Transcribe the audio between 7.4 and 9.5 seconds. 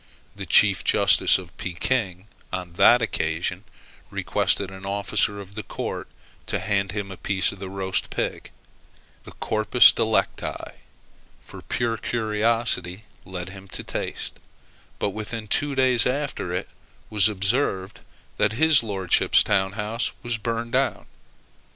of the roast pig, the